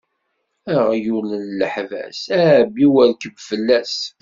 Aɣyul 0.75 1.27
n 1.43 1.47
leḥbas, 1.59 2.19
ɛebbi 2.49 2.85
u 2.89 2.91
rkeb 3.11 3.35
fell-as. 3.47 3.95